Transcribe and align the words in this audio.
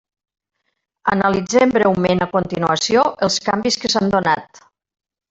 Analitzem 1.15 1.73
breument 1.75 2.25
a 2.27 2.29
continuació 2.33 3.05
els 3.29 3.37
canvis 3.49 3.79
que 3.85 3.93
s'han 3.97 4.11
donat. 4.17 4.65